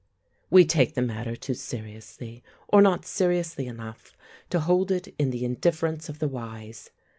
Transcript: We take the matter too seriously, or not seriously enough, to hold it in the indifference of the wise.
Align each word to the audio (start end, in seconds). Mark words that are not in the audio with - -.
We 0.49 0.65
take 0.65 0.95
the 0.95 1.03
matter 1.03 1.35
too 1.35 1.53
seriously, 1.53 2.41
or 2.69 2.81
not 2.81 3.05
seriously 3.05 3.67
enough, 3.67 4.17
to 4.49 4.61
hold 4.61 4.89
it 4.89 5.13
in 5.19 5.29
the 5.29 5.45
indifference 5.45 6.09
of 6.09 6.17
the 6.17 6.27
wise. 6.27 6.89